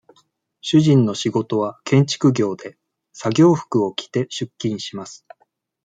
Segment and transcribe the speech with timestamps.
[0.61, 2.75] 主人の仕事は、建築業で、
[3.13, 5.27] 作業服を着て、出勤します。